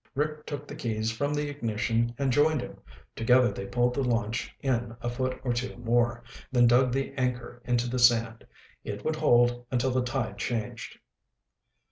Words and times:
Rick 0.15 0.47
took 0.47 0.67
the 0.67 0.73
keys 0.73 1.11
from 1.11 1.31
the 1.31 1.47
ignition 1.47 2.15
and 2.17 2.31
joined 2.31 2.59
him. 2.59 2.79
Together 3.15 3.51
they 3.51 3.67
pulled 3.67 3.93
the 3.93 4.01
launch 4.03 4.51
in 4.63 4.95
a 4.99 5.11
foot 5.11 5.39
or 5.43 5.53
two 5.53 5.75
more, 5.77 6.23
then 6.51 6.65
dug 6.65 6.91
the 6.91 7.13
anchor 7.19 7.61
into 7.65 7.87
the 7.87 7.99
sand. 7.99 8.43
It 8.83 9.05
would 9.05 9.17
hold 9.17 9.63
until 9.69 9.91
the 9.91 10.01
tide 10.01 10.39
changed. 10.39 10.97